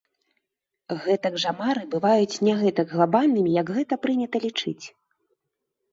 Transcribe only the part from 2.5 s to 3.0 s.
гэтак